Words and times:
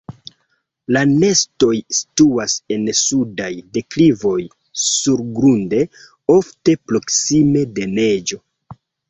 La 0.95 1.01
nestoj 1.09 1.75
situas 1.97 2.55
en 2.75 2.87
sudaj 3.01 3.49
deklivoj 3.77 4.39
surgrunde, 4.85 5.83
ofte 6.39 6.77
proksime 6.93 7.65
de 7.79 7.87
neĝo. 7.95 8.43